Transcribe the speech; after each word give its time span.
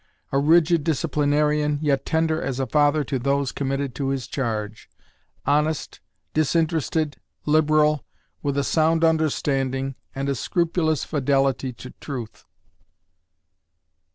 A 0.31 0.39
rigid 0.39 0.83
disciplinarian, 0.83 1.77
yet 1.79 2.07
tender 2.07 2.41
as 2.41 2.59
a 2.59 2.65
father 2.65 3.03
to 3.03 3.19
those 3.19 3.51
committed 3.51 3.93
to 3.93 4.07
his 4.07 4.25
charge; 4.25 4.89
honest, 5.45 5.99
disinterested, 6.33 7.17
liberal, 7.45 8.03
with 8.41 8.57
a 8.57 8.63
sound 8.63 9.03
understanding 9.03 9.93
and 10.15 10.27
a 10.27 10.33
scrupulous 10.33 11.03
fidelity 11.03 11.71
to 11.73 11.91
truth. 12.01 12.45